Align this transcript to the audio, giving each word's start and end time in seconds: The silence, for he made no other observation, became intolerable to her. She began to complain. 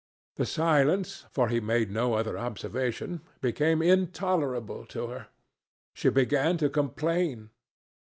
The 0.37 0.47
silence, 0.47 1.25
for 1.29 1.47
he 1.49 1.59
made 1.59 1.91
no 1.91 2.15
other 2.15 2.35
observation, 2.35 3.21
became 3.39 3.83
intolerable 3.83 4.83
to 4.87 5.07
her. 5.09 5.27
She 5.93 6.09
began 6.09 6.57
to 6.57 6.69
complain. 6.71 7.51